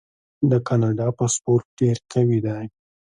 [0.49, 2.63] د کاناډا پاسپورت ډیر قوي دی.